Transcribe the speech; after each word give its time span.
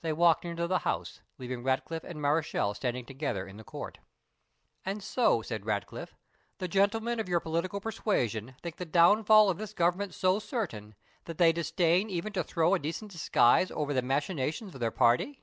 They 0.00 0.14
walked 0.14 0.46
into 0.46 0.66
the 0.66 0.78
house, 0.78 1.20
leaving 1.36 1.62
Ratcliffe 1.62 2.04
and 2.04 2.18
Mareschal 2.18 2.72
standing 2.72 3.04
together 3.04 3.46
in 3.46 3.58
the 3.58 3.64
court. 3.64 3.98
"And 4.82 5.02
so," 5.02 5.42
said 5.42 5.66
Ratcliffe, 5.66 6.14
"the 6.56 6.68
gentlemen 6.68 7.20
of 7.20 7.28
your 7.28 7.38
political 7.38 7.78
persuasion 7.78 8.56
think 8.62 8.76
the 8.78 8.86
downfall 8.86 9.50
of 9.50 9.58
this 9.58 9.74
government 9.74 10.14
so 10.14 10.38
certain, 10.38 10.94
that 11.26 11.36
they 11.36 11.52
disdain 11.52 12.08
even 12.08 12.32
to 12.32 12.42
throw 12.42 12.72
a 12.72 12.78
decent 12.78 13.10
disguise 13.10 13.70
over 13.70 13.92
the 13.92 14.00
machinations 14.00 14.72
of 14.74 14.80
their 14.80 14.90
party?" 14.90 15.42